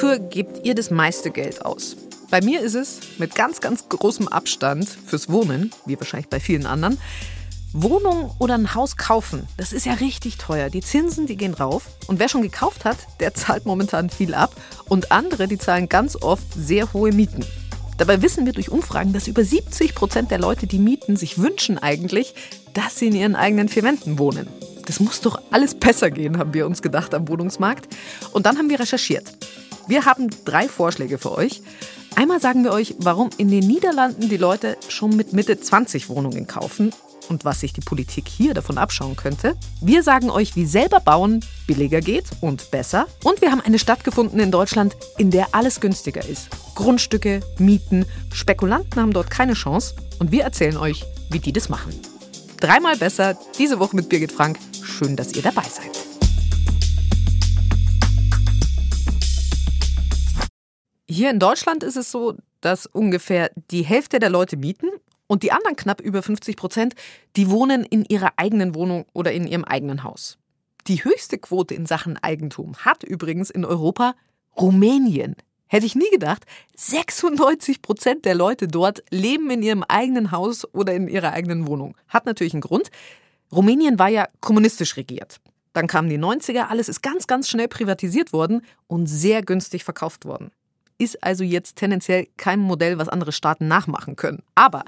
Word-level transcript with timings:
Wofür 0.00 0.18
gebt 0.18 0.64
ihr 0.64 0.74
das 0.74 0.90
meiste 0.90 1.30
Geld 1.30 1.66
aus? 1.66 1.94
Bei 2.30 2.40
mir 2.40 2.62
ist 2.62 2.72
es 2.72 3.00
mit 3.18 3.34
ganz, 3.34 3.60
ganz 3.60 3.86
großem 3.86 4.28
Abstand 4.28 4.88
fürs 4.88 5.28
Wohnen, 5.28 5.72
wie 5.84 6.00
wahrscheinlich 6.00 6.30
bei 6.30 6.40
vielen 6.40 6.64
anderen. 6.64 6.98
Wohnung 7.74 8.34
oder 8.38 8.54
ein 8.54 8.74
Haus 8.74 8.96
kaufen, 8.96 9.46
das 9.58 9.74
ist 9.74 9.84
ja 9.84 9.92
richtig 9.92 10.38
teuer. 10.38 10.70
Die 10.70 10.80
Zinsen, 10.80 11.26
die 11.26 11.36
gehen 11.36 11.52
rauf. 11.52 11.82
Und 12.06 12.18
wer 12.18 12.30
schon 12.30 12.40
gekauft 12.40 12.86
hat, 12.86 12.96
der 13.20 13.34
zahlt 13.34 13.66
momentan 13.66 14.08
viel 14.08 14.32
ab. 14.32 14.54
Und 14.88 15.12
andere, 15.12 15.48
die 15.48 15.58
zahlen 15.58 15.86
ganz 15.90 16.16
oft 16.16 16.46
sehr 16.54 16.94
hohe 16.94 17.12
Mieten. 17.12 17.44
Dabei 17.98 18.22
wissen 18.22 18.46
wir 18.46 18.54
durch 18.54 18.70
Umfragen, 18.70 19.12
dass 19.12 19.28
über 19.28 19.44
70 19.44 19.94
Prozent 19.94 20.30
der 20.30 20.38
Leute, 20.38 20.66
die 20.66 20.78
mieten, 20.78 21.16
sich 21.16 21.36
wünschen 21.36 21.76
eigentlich, 21.76 22.34
dass 22.72 22.98
sie 22.98 23.08
in 23.08 23.16
ihren 23.16 23.36
eigenen 23.36 23.68
vier 23.68 23.82
Wänden 23.82 24.18
wohnen. 24.18 24.48
Das 24.86 24.98
muss 24.98 25.20
doch 25.20 25.42
alles 25.50 25.74
besser 25.74 26.10
gehen, 26.10 26.38
haben 26.38 26.54
wir 26.54 26.64
uns 26.64 26.80
gedacht 26.80 27.12
am 27.12 27.28
Wohnungsmarkt. 27.28 27.86
Und 28.32 28.46
dann 28.46 28.56
haben 28.56 28.70
wir 28.70 28.80
recherchiert. 28.80 29.36
Wir 29.90 30.04
haben 30.04 30.30
drei 30.44 30.68
Vorschläge 30.68 31.18
für 31.18 31.32
euch. 31.32 31.62
Einmal 32.14 32.40
sagen 32.40 32.62
wir 32.62 32.72
euch, 32.72 32.94
warum 32.98 33.28
in 33.38 33.50
den 33.50 33.66
Niederlanden 33.66 34.28
die 34.28 34.36
Leute 34.36 34.76
schon 34.88 35.16
mit 35.16 35.32
Mitte 35.32 35.58
20 35.58 36.08
Wohnungen 36.08 36.46
kaufen 36.46 36.92
und 37.28 37.44
was 37.44 37.58
sich 37.58 37.72
die 37.72 37.80
Politik 37.80 38.28
hier 38.28 38.54
davon 38.54 38.78
abschauen 38.78 39.16
könnte. 39.16 39.56
Wir 39.80 40.04
sagen 40.04 40.30
euch, 40.30 40.54
wie 40.54 40.64
selber 40.64 41.00
bauen 41.00 41.44
billiger 41.66 42.00
geht 42.00 42.26
und 42.40 42.70
besser. 42.70 43.08
Und 43.24 43.40
wir 43.40 43.50
haben 43.50 43.60
eine 43.60 43.80
Stadt 43.80 44.04
gefunden 44.04 44.38
in 44.38 44.52
Deutschland, 44.52 44.96
in 45.18 45.32
der 45.32 45.56
alles 45.56 45.80
günstiger 45.80 46.24
ist. 46.24 46.50
Grundstücke, 46.76 47.40
Mieten, 47.58 48.06
Spekulanten 48.32 49.02
haben 49.02 49.12
dort 49.12 49.28
keine 49.28 49.54
Chance. 49.54 49.96
Und 50.20 50.30
wir 50.30 50.44
erzählen 50.44 50.76
euch, 50.76 51.04
wie 51.30 51.40
die 51.40 51.52
das 51.52 51.68
machen. 51.68 51.92
Dreimal 52.60 52.96
besser, 52.96 53.36
diese 53.58 53.80
Woche 53.80 53.96
mit 53.96 54.08
Birgit 54.08 54.30
Frank. 54.30 54.56
Schön, 54.84 55.16
dass 55.16 55.32
ihr 55.32 55.42
dabei 55.42 55.64
seid. 55.64 56.09
Hier 61.12 61.30
in 61.30 61.40
Deutschland 61.40 61.82
ist 61.82 61.96
es 61.96 62.12
so, 62.12 62.36
dass 62.60 62.86
ungefähr 62.86 63.50
die 63.72 63.82
Hälfte 63.82 64.20
der 64.20 64.30
Leute 64.30 64.56
mieten 64.56 64.86
und 65.26 65.42
die 65.42 65.50
anderen 65.50 65.74
knapp 65.74 66.00
über 66.00 66.22
50 66.22 66.56
Prozent, 66.56 66.94
die 67.34 67.50
wohnen 67.50 67.82
in 67.82 68.04
ihrer 68.04 68.34
eigenen 68.36 68.76
Wohnung 68.76 69.06
oder 69.12 69.32
in 69.32 69.44
ihrem 69.44 69.64
eigenen 69.64 70.04
Haus. 70.04 70.38
Die 70.86 71.02
höchste 71.02 71.36
Quote 71.38 71.74
in 71.74 71.84
Sachen 71.84 72.16
Eigentum 72.16 72.76
hat 72.76 73.02
übrigens 73.02 73.50
in 73.50 73.64
Europa 73.64 74.14
Rumänien. 74.56 75.34
Hätte 75.66 75.84
ich 75.84 75.96
nie 75.96 76.08
gedacht, 76.12 76.44
96 76.76 77.82
Prozent 77.82 78.24
der 78.24 78.36
Leute 78.36 78.68
dort 78.68 79.02
leben 79.10 79.50
in 79.50 79.64
ihrem 79.64 79.82
eigenen 79.82 80.30
Haus 80.30 80.64
oder 80.72 80.94
in 80.94 81.08
ihrer 81.08 81.32
eigenen 81.32 81.66
Wohnung. 81.66 81.96
Hat 82.06 82.24
natürlich 82.24 82.54
einen 82.54 82.60
Grund. 82.60 82.92
Rumänien 83.50 83.98
war 83.98 84.10
ja 84.10 84.28
kommunistisch 84.40 84.96
regiert. 84.96 85.40
Dann 85.72 85.88
kamen 85.88 86.08
die 86.08 86.20
90er, 86.20 86.68
alles 86.68 86.88
ist 86.88 87.02
ganz, 87.02 87.26
ganz 87.26 87.48
schnell 87.48 87.66
privatisiert 87.66 88.32
worden 88.32 88.62
und 88.86 89.08
sehr 89.08 89.42
günstig 89.42 89.82
verkauft 89.82 90.24
worden 90.24 90.52
ist 91.00 91.22
also 91.24 91.42
jetzt 91.42 91.76
tendenziell 91.76 92.28
kein 92.36 92.60
Modell, 92.60 92.98
was 92.98 93.08
andere 93.08 93.32
Staaten 93.32 93.66
nachmachen 93.66 94.16
können. 94.16 94.42
Aber 94.54 94.84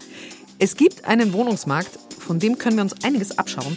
es 0.59 0.77
gibt 0.77 1.07
einen 1.07 1.33
Wohnungsmarkt, 1.33 1.99
von 2.19 2.39
dem 2.39 2.59
können 2.59 2.77
wir 2.77 2.83
uns 2.83 3.03
einiges 3.03 3.39
abschauen, 3.39 3.77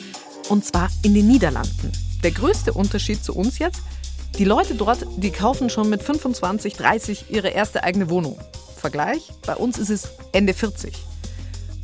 und 0.50 0.66
zwar 0.66 0.90
in 1.04 1.16
den 1.16 1.28
Niederlanden. 1.28 1.92
Der 2.24 2.32
größte 2.32 2.74
Unterschied 2.74 3.24
zu 3.24 3.34
uns 3.34 3.58
jetzt, 3.60 3.82
die 4.38 4.46
Leute 4.46 4.76
dort, 4.76 5.08
die 5.18 5.32
kaufen 5.32 5.70
schon 5.70 5.90
mit 5.90 6.04
25, 6.04 6.76
30 6.76 7.26
ihre 7.30 7.50
erste 7.50 7.84
eigene 7.84 8.10
Wohnung. 8.10 8.38
Vergleich, 8.76 9.32
bei 9.46 9.56
uns 9.56 9.78
ist 9.78 9.90
es 9.90 10.10
Ende 10.34 10.54
40. 10.54 10.94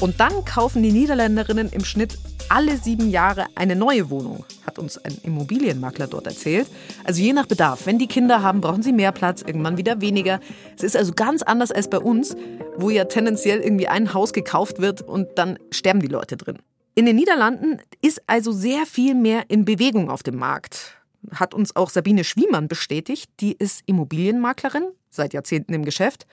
Und 0.02 0.20
dann 0.20 0.44
kaufen 0.46 0.82
die 0.82 0.92
Niederländerinnen 0.92 1.70
im 1.72 1.86
Schnitt 1.86 2.18
alle 2.50 2.76
sieben 2.78 3.12
Jahre 3.12 3.46
eine 3.54 3.76
neue 3.76 4.10
Wohnung, 4.10 4.46
hat 4.66 4.80
uns 4.80 4.98
ein 4.98 5.16
Immobilienmakler 5.22 6.08
dort 6.08 6.26
erzählt. 6.26 6.68
Also 7.04 7.22
je 7.22 7.34
nach 7.34 7.46
Bedarf. 7.46 7.86
Wenn 7.86 8.00
die 8.00 8.08
Kinder 8.08 8.42
haben, 8.42 8.62
brauchen 8.62 8.82
sie 8.82 8.94
mehr 8.94 9.12
Platz, 9.12 9.44
irgendwann 9.44 9.78
wieder 9.78 10.02
weniger. 10.02 10.40
Es 10.76 10.82
ist 10.82 10.98
also 10.98 11.14
ganz 11.14 11.44
anders 11.44 11.72
als 11.72 11.88
bei 11.88 12.00
uns, 12.00 12.36
wo 12.78 12.90
ja 12.90 13.06
tendenziell 13.06 13.60
irgendwie 13.60 13.88
ein 13.88 14.12
Haus 14.12 14.34
gekauft 14.34 14.82
wird 14.82 15.04
und 15.04 15.28
dann 15.36 15.60
sterben 15.70 16.00
die 16.00 16.08
Leute 16.08 16.36
drin. 16.36 16.58
In 16.96 17.06
den 17.06 17.16
Niederlanden 17.16 17.80
ist 18.02 18.24
also 18.26 18.52
sehr 18.52 18.88
viel 18.88 19.14
mehr 19.14 19.44
in 19.50 19.66
Bewegung 19.66 20.10
auf 20.10 20.24
dem 20.24 20.38
Markt. 20.38 20.98
Hat 21.32 21.54
uns 21.54 21.76
auch 21.76 21.92
Sabine 21.92 22.24
Schwiemann 22.24 22.68
bestätigt. 22.68 23.30
Die 23.40 23.54
ist 23.54 23.84
Immobilienmaklerin, 23.86 24.86
seit 25.12 25.34
Jahrzehnten 25.34 25.76
im 25.76 25.86
Geschäft 25.86 26.26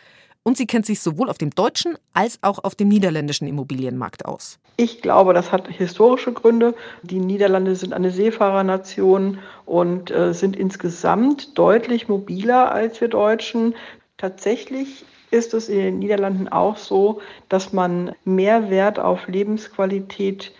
und 0.42 0.56
sie 0.56 0.66
kennt 0.66 0.86
sich 0.86 1.00
sowohl 1.00 1.28
auf 1.28 1.38
dem 1.38 1.50
deutschen 1.50 1.98
als 2.14 2.38
auch 2.42 2.58
auf 2.64 2.74
dem 2.74 2.88
niederländischen 2.88 3.46
Immobilienmarkt 3.46 4.24
aus. 4.24 4.58
Ich 4.76 5.02
glaube, 5.02 5.34
das 5.34 5.52
hat 5.52 5.68
historische 5.68 6.32
Gründe. 6.32 6.74
Die 7.02 7.18
Niederlande 7.18 7.74
sind 7.74 7.92
eine 7.92 8.10
Seefahrernation 8.10 9.38
und 9.66 10.10
äh, 10.10 10.32
sind 10.32 10.56
insgesamt 10.56 11.58
deutlich 11.58 12.08
mobiler 12.08 12.72
als 12.72 13.00
wir 13.00 13.08
Deutschen. 13.08 13.74
Tatsächlich 14.16 15.04
ist 15.30 15.52
es 15.52 15.68
in 15.68 15.78
den 15.78 15.98
Niederlanden 15.98 16.48
auch 16.48 16.76
so, 16.76 17.20
dass 17.48 17.72
man 17.72 18.12
mehr 18.24 18.70
Wert 18.70 18.98
auf 18.98 19.28
Lebensqualität 19.28 20.52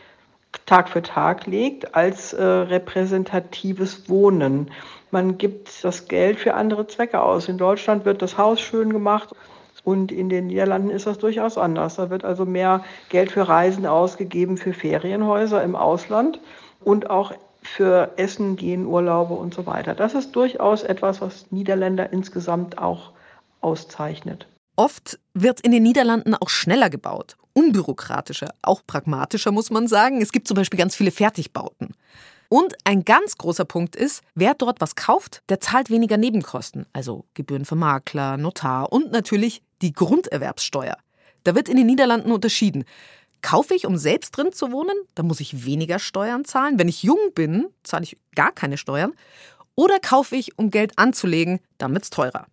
Tag 0.67 0.89
für 0.89 1.03
Tag 1.03 1.47
legt 1.47 1.95
als 1.95 2.33
äh, 2.33 2.43
repräsentatives 2.43 4.09
Wohnen. 4.09 4.71
Man 5.11 5.39
gibt 5.39 5.83
das 5.83 6.09
Geld 6.09 6.39
für 6.39 6.55
andere 6.55 6.87
Zwecke 6.87 7.23
aus. 7.23 7.49
In 7.49 7.59
Deutschland 7.59 8.05
wird 8.05 8.21
das 8.21 8.37
Haus 8.37 8.61
schön 8.61 8.93
gemacht 8.93 9.35
und 9.89 10.13
in 10.13 10.29
den 10.29 10.49
Niederlanden 10.49 10.91
ist 10.91 11.07
das 11.07 11.17
durchaus 11.17 11.57
anders. 11.57 11.97
Da 11.97 12.11
wird 12.11 12.23
also 12.23 12.45
mehr 12.45 12.85
Geld 13.09 13.33
für 13.33 13.49
Reisen 13.49 13.87
ausgegeben, 13.87 14.59
für 14.59 14.75
Ferienhäuser 14.75 15.63
im 15.63 15.75
Ausland 15.75 16.41
und 16.85 17.09
auch 17.09 17.33
für 17.63 18.13
Essen, 18.17 18.57
Gehen, 18.57 18.85
Urlaube 18.85 19.33
und 19.33 19.55
so 19.55 19.65
weiter. 19.65 19.95
Das 19.95 20.13
ist 20.13 20.37
durchaus 20.37 20.83
etwas, 20.83 21.23
was 21.23 21.51
Niederländer 21.51 22.13
insgesamt 22.13 22.77
auch 22.77 23.13
auszeichnet. 23.63 24.47
Oft 24.77 25.19
wird 25.33 25.63
in 25.63 25.73
den 25.73 25.85
Niederlanden 25.85 26.35
auch 26.35 26.51
schneller 26.51 26.91
gebaut, 26.91 27.39
unbürokratischer, 27.55 28.51
auch 28.61 28.83
pragmatischer 28.87 29.53
muss 29.53 29.71
man 29.71 29.89
sagen. 29.89 30.21
Es 30.21 30.33
gibt 30.33 30.49
zum 30.49 30.57
Beispiel 30.57 30.79
ganz 30.79 30.97
viele 30.97 31.13
Fertigbauten. 31.13 31.95
Und 32.51 32.75
ein 32.85 33.05
ganz 33.05 33.37
großer 33.37 33.65
Punkt 33.65 33.97
ist, 33.97 34.23
wer 34.35 34.53
dort 34.53 34.83
was 34.83 34.97
kauft, 34.97 35.43
der 35.49 35.61
zahlt 35.61 35.89
weniger 35.89 36.19
Nebenkosten, 36.19 36.85
also 36.93 37.25
Gebühren 37.33 37.65
für 37.65 37.75
Makler, 37.75 38.37
Notar 38.37 38.93
und 38.93 39.13
natürlich 39.13 39.63
die 39.83 39.93
Grunderwerbssteuer. 39.93 40.97
Da 41.45 41.55
wird 41.55 41.69
in 41.69 41.77
den 41.77 41.87
Niederlanden 41.87 42.33
unterschieden. 42.33 42.85
Kaufe 43.41 43.75
ich, 43.75 43.87
um 43.87 43.97
selbst 43.97 44.33
drin 44.33 44.53
zu 44.53 44.73
wohnen, 44.73 44.97
dann 45.15 45.27
muss 45.27 45.41
ich 45.41 45.65
weniger 45.65 45.99
Steuern 45.99 46.45
zahlen. 46.45 46.79
Wenn 46.79 46.89
ich 46.89 47.03
jung 47.03 47.19
bin, 47.35 47.69
zahle 47.85 48.05
ich 48.05 48.19
gar 48.35 48.53
keine 48.53 48.77
Steuern. 48.77 49.13
Oder 49.77 50.01
kaufe 50.01 50.35
ich, 50.35 50.59
um 50.59 50.71
Geld 50.71 50.99
anzulegen, 50.99 51.61
dann 51.79 51.93
wird's 51.93 52.11
teurer. 52.11 52.47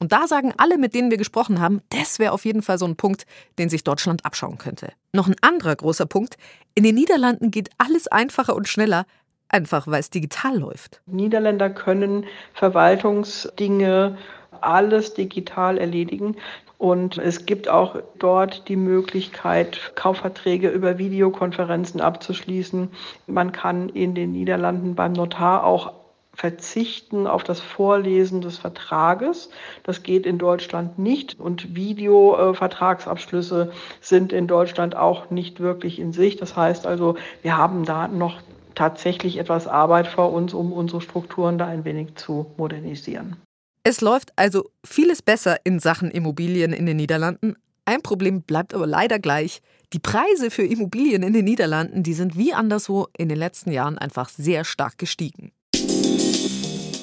Und 0.00 0.10
da 0.10 0.26
sagen 0.26 0.52
alle, 0.56 0.78
mit 0.78 0.96
denen 0.96 1.12
wir 1.12 1.16
gesprochen 1.16 1.60
haben, 1.60 1.80
das 1.90 2.18
wäre 2.18 2.32
auf 2.32 2.44
jeden 2.44 2.62
Fall 2.62 2.76
so 2.76 2.86
ein 2.86 2.96
Punkt, 2.96 3.24
den 3.56 3.68
sich 3.68 3.84
Deutschland 3.84 4.24
abschauen 4.26 4.58
könnte. 4.58 4.92
Noch 5.12 5.28
ein 5.28 5.36
anderer 5.42 5.76
großer 5.76 6.06
Punkt. 6.06 6.38
In 6.74 6.82
den 6.82 6.96
Niederlanden 6.96 7.52
geht 7.52 7.70
alles 7.78 8.08
einfacher 8.08 8.56
und 8.56 8.66
schneller, 8.66 9.06
einfach 9.48 9.86
weil 9.86 10.00
es 10.00 10.10
digital 10.10 10.58
läuft. 10.58 11.00
Niederländer 11.06 11.70
können 11.70 12.26
Verwaltungsdinge 12.54 14.18
alles 14.60 15.14
digital 15.14 15.78
erledigen. 15.78 16.36
Und 16.82 17.16
es 17.16 17.46
gibt 17.46 17.68
auch 17.68 17.94
dort 18.18 18.66
die 18.66 18.74
Möglichkeit, 18.74 19.92
Kaufverträge 19.94 20.68
über 20.68 20.98
Videokonferenzen 20.98 22.00
abzuschließen. 22.00 22.88
Man 23.28 23.52
kann 23.52 23.88
in 23.88 24.16
den 24.16 24.32
Niederlanden 24.32 24.96
beim 24.96 25.12
Notar 25.12 25.62
auch 25.62 25.92
verzichten 26.34 27.28
auf 27.28 27.44
das 27.44 27.60
Vorlesen 27.60 28.40
des 28.40 28.58
Vertrages. 28.58 29.50
Das 29.84 30.02
geht 30.02 30.26
in 30.26 30.38
Deutschland 30.38 30.98
nicht 30.98 31.38
und 31.38 31.76
Videovertragsabschlüsse 31.76 33.70
sind 34.00 34.32
in 34.32 34.48
Deutschland 34.48 34.96
auch 34.96 35.30
nicht 35.30 35.60
wirklich 35.60 36.00
in 36.00 36.12
Sicht. 36.12 36.42
Das 36.42 36.56
heißt 36.56 36.88
also, 36.88 37.14
wir 37.42 37.56
haben 37.56 37.84
da 37.84 38.08
noch 38.08 38.40
tatsächlich 38.74 39.38
etwas 39.38 39.68
Arbeit 39.68 40.08
vor 40.08 40.32
uns, 40.32 40.52
um 40.52 40.72
unsere 40.72 41.00
Strukturen 41.00 41.58
da 41.58 41.66
ein 41.66 41.84
wenig 41.84 42.16
zu 42.16 42.46
modernisieren. 42.56 43.36
Es 43.84 44.00
läuft 44.00 44.32
also 44.36 44.70
vieles 44.84 45.22
besser 45.22 45.56
in 45.64 45.80
Sachen 45.80 46.12
Immobilien 46.12 46.72
in 46.72 46.86
den 46.86 46.96
Niederlanden. 46.98 47.56
Ein 47.84 48.00
Problem 48.00 48.42
bleibt 48.42 48.74
aber 48.74 48.86
leider 48.86 49.18
gleich. 49.18 49.60
Die 49.92 49.98
Preise 49.98 50.52
für 50.52 50.62
Immobilien 50.62 51.24
in 51.24 51.32
den 51.32 51.44
Niederlanden, 51.44 52.04
die 52.04 52.14
sind 52.14 52.36
wie 52.36 52.52
anderswo 52.52 53.08
in 53.18 53.28
den 53.28 53.38
letzten 53.38 53.72
Jahren 53.72 53.98
einfach 53.98 54.28
sehr 54.28 54.64
stark 54.64 54.98
gestiegen. 54.98 55.50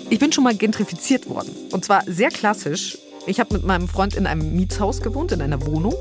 Ich 0.09 0.19
bin 0.19 0.31
schon 0.31 0.45
mal 0.45 0.55
gentrifiziert 0.55 1.27
worden. 1.27 1.53
Und 1.73 1.83
zwar 1.83 2.03
sehr 2.07 2.29
klassisch. 2.29 2.97
Ich 3.27 3.41
habe 3.41 3.55
mit 3.55 3.65
meinem 3.65 3.89
Freund 3.89 4.15
in 4.15 4.25
einem 4.25 4.55
Mietshaus 4.55 5.01
gewohnt, 5.01 5.33
in 5.33 5.41
einer 5.41 5.65
Wohnung. 5.65 5.93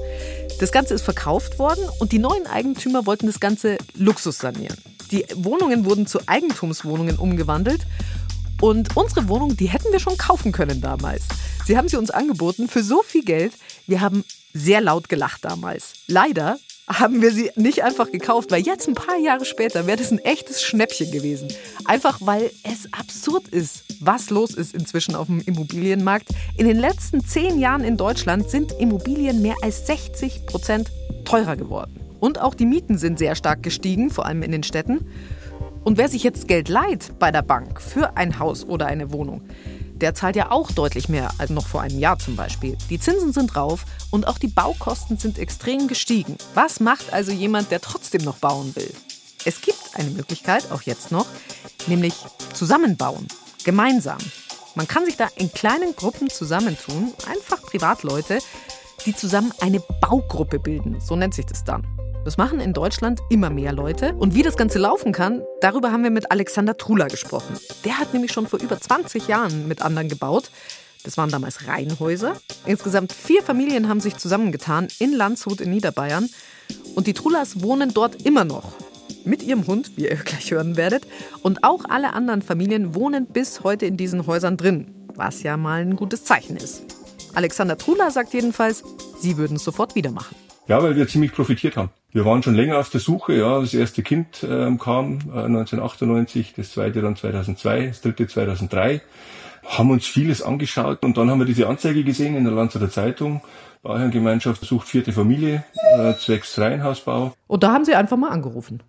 Das 0.60 0.70
Ganze 0.70 0.94
ist 0.94 1.02
verkauft 1.02 1.58
worden 1.58 1.82
und 1.98 2.12
die 2.12 2.20
neuen 2.20 2.46
Eigentümer 2.46 3.04
wollten 3.04 3.26
das 3.26 3.40
Ganze 3.40 3.78
Luxus 3.94 4.38
sanieren. 4.38 4.78
Die 5.10 5.24
Wohnungen 5.34 5.84
wurden 5.84 6.06
zu 6.06 6.20
Eigentumswohnungen 6.28 7.18
umgewandelt 7.18 7.84
und 8.60 8.96
unsere 8.96 9.28
Wohnung, 9.28 9.56
die 9.56 9.66
hätten 9.66 9.92
wir 9.92 10.00
schon 10.00 10.16
kaufen 10.16 10.52
können 10.52 10.80
damals. 10.80 11.22
Sie 11.66 11.76
haben 11.76 11.88
sie 11.88 11.96
uns 11.96 12.10
angeboten 12.10 12.68
für 12.68 12.82
so 12.82 13.02
viel 13.02 13.24
Geld. 13.24 13.52
Wir 13.86 14.00
haben 14.00 14.24
sehr 14.52 14.80
laut 14.80 15.08
gelacht 15.08 15.44
damals. 15.44 15.92
Leider 16.06 16.58
haben 16.88 17.20
wir 17.20 17.30
sie 17.32 17.50
nicht 17.54 17.84
einfach 17.84 18.10
gekauft, 18.10 18.50
weil 18.50 18.62
jetzt 18.62 18.88
ein 18.88 18.94
paar 18.94 19.18
Jahre 19.18 19.44
später 19.44 19.86
wäre 19.86 19.98
das 19.98 20.10
ein 20.10 20.18
echtes 20.18 20.62
Schnäppchen 20.62 21.10
gewesen. 21.10 21.48
Einfach 21.84 22.18
weil 22.22 22.50
es 22.62 22.92
absurd 22.92 23.48
ist, 23.48 23.84
was 24.00 24.30
los 24.30 24.54
ist 24.54 24.74
inzwischen 24.74 25.14
auf 25.14 25.26
dem 25.26 25.40
Immobilienmarkt. 25.40 26.28
In 26.56 26.66
den 26.66 26.78
letzten 26.78 27.24
zehn 27.24 27.58
Jahren 27.58 27.84
in 27.84 27.96
Deutschland 27.96 28.48
sind 28.48 28.72
Immobilien 28.72 29.42
mehr 29.42 29.56
als 29.62 29.86
60 29.86 30.46
Prozent 30.46 30.90
teurer 31.24 31.56
geworden. 31.56 32.00
Und 32.20 32.40
auch 32.40 32.54
die 32.54 32.66
Mieten 32.66 32.98
sind 32.98 33.18
sehr 33.18 33.36
stark 33.36 33.62
gestiegen, 33.62 34.10
vor 34.10 34.26
allem 34.26 34.42
in 34.42 34.50
den 34.50 34.62
Städten. 34.62 35.06
Und 35.84 35.98
wer 35.98 36.08
sich 36.08 36.22
jetzt 36.22 36.48
Geld 36.48 36.68
leiht 36.68 37.18
bei 37.18 37.30
der 37.30 37.42
Bank 37.42 37.80
für 37.80 38.16
ein 38.16 38.38
Haus 38.38 38.64
oder 38.64 38.86
eine 38.86 39.12
Wohnung, 39.12 39.42
der 40.00 40.14
zahlt 40.14 40.36
ja 40.36 40.50
auch 40.50 40.70
deutlich 40.70 41.08
mehr 41.08 41.30
als 41.38 41.50
noch 41.50 41.66
vor 41.66 41.80
einem 41.80 41.98
Jahr 41.98 42.18
zum 42.18 42.36
Beispiel. 42.36 42.76
Die 42.88 43.00
Zinsen 43.00 43.32
sind 43.32 43.54
drauf 43.54 43.84
und 44.10 44.28
auch 44.28 44.38
die 44.38 44.48
Baukosten 44.48 45.16
sind 45.18 45.38
extrem 45.38 45.88
gestiegen. 45.88 46.36
Was 46.54 46.80
macht 46.80 47.12
also 47.12 47.32
jemand, 47.32 47.70
der 47.70 47.80
trotzdem 47.80 48.22
noch 48.22 48.36
bauen 48.36 48.74
will? 48.76 48.92
Es 49.44 49.60
gibt 49.60 49.78
eine 49.94 50.10
Möglichkeit, 50.10 50.70
auch 50.70 50.82
jetzt 50.82 51.10
noch, 51.10 51.26
nämlich 51.86 52.14
zusammenbauen, 52.52 53.26
gemeinsam. 53.64 54.18
Man 54.74 54.86
kann 54.86 55.04
sich 55.04 55.16
da 55.16 55.28
in 55.36 55.52
kleinen 55.52 55.96
Gruppen 55.96 56.30
zusammentun, 56.30 57.12
einfach 57.28 57.62
Privatleute, 57.62 58.38
die 59.06 59.14
zusammen 59.14 59.52
eine 59.60 59.80
Baugruppe 60.00 60.58
bilden, 60.58 61.00
so 61.00 61.16
nennt 61.16 61.34
sich 61.34 61.46
das 61.46 61.64
dann. 61.64 61.97
Das 62.24 62.36
machen 62.36 62.60
in 62.60 62.72
Deutschland 62.72 63.20
immer 63.30 63.48
mehr 63.48 63.72
Leute. 63.72 64.14
Und 64.14 64.34
wie 64.34 64.42
das 64.42 64.56
Ganze 64.56 64.78
laufen 64.78 65.12
kann, 65.12 65.42
darüber 65.60 65.92
haben 65.92 66.02
wir 66.02 66.10
mit 66.10 66.30
Alexander 66.30 66.76
Trula 66.76 67.06
gesprochen. 67.06 67.58
Der 67.84 67.98
hat 67.98 68.12
nämlich 68.12 68.32
schon 68.32 68.46
vor 68.46 68.60
über 68.60 68.78
20 68.78 69.28
Jahren 69.28 69.66
mit 69.68 69.82
anderen 69.82 70.08
gebaut. 70.08 70.50
Das 71.04 71.16
waren 71.16 71.30
damals 71.30 71.66
Reihenhäuser. 71.68 72.36
Insgesamt 72.66 73.12
vier 73.12 73.42
Familien 73.42 73.88
haben 73.88 74.00
sich 74.00 74.16
zusammengetan 74.16 74.88
in 74.98 75.12
Landshut 75.12 75.60
in 75.60 75.70
Niederbayern. 75.70 76.28
Und 76.94 77.06
die 77.06 77.14
Trulas 77.14 77.62
wohnen 77.62 77.94
dort 77.94 78.22
immer 78.22 78.44
noch. 78.44 78.72
Mit 79.24 79.42
ihrem 79.42 79.66
Hund, 79.66 79.92
wie 79.96 80.08
ihr 80.08 80.16
gleich 80.24 80.50
hören 80.50 80.76
werdet. 80.76 81.06
Und 81.42 81.64
auch 81.64 81.84
alle 81.88 82.12
anderen 82.12 82.42
Familien 82.42 82.94
wohnen 82.94 83.26
bis 83.26 83.62
heute 83.62 83.86
in 83.86 83.96
diesen 83.96 84.26
Häusern 84.26 84.56
drin. 84.56 84.94
Was 85.14 85.42
ja 85.42 85.56
mal 85.56 85.80
ein 85.80 85.96
gutes 85.96 86.24
Zeichen 86.24 86.56
ist. 86.56 86.82
Alexander 87.34 87.78
Trula 87.78 88.10
sagt 88.10 88.34
jedenfalls, 88.34 88.82
sie 89.20 89.36
würden 89.36 89.56
es 89.56 89.64
sofort 89.64 89.94
wieder 89.94 90.10
machen. 90.10 90.36
Ja, 90.66 90.82
weil 90.82 90.96
wir 90.96 91.08
ziemlich 91.08 91.32
profitiert 91.32 91.76
haben. 91.76 91.90
Wir 92.10 92.24
waren 92.24 92.42
schon 92.42 92.54
länger 92.54 92.78
auf 92.78 92.88
der 92.88 93.00
Suche. 93.00 93.34
Ja, 93.34 93.60
das 93.60 93.74
erste 93.74 94.02
Kind 94.02 94.46
ähm, 94.48 94.78
kam 94.78 95.18
äh, 95.28 95.44
1998, 95.44 96.54
das 96.56 96.72
zweite 96.72 97.02
dann 97.02 97.16
2002, 97.16 97.88
das 97.88 98.00
dritte 98.00 98.26
2003. 98.26 99.02
Haben 99.66 99.90
uns 99.90 100.06
vieles 100.06 100.40
angeschaut 100.40 101.04
und 101.04 101.18
dann 101.18 101.30
haben 101.30 101.38
wir 101.38 101.44
diese 101.44 101.68
Anzeige 101.68 102.04
gesehen 102.04 102.34
in 102.34 102.44
der 102.44 102.54
Landshauter 102.54 102.90
Zeitung. 102.90 103.42
Bauherrengemeinschaft 103.82 104.64
sucht 104.64 104.88
vierte 104.88 105.12
Familie, 105.12 105.64
äh, 105.98 106.14
zwecks 106.14 106.58
Reihenhausbau. 106.58 107.34
Und 107.46 107.62
da 107.62 107.72
haben 107.72 107.84
Sie 107.84 107.94
einfach 107.94 108.16
mal 108.16 108.30
angerufen. 108.30 108.82